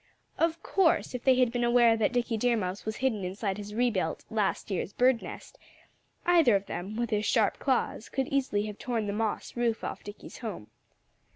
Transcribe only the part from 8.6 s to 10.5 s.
have torn the moss roof off Dickie's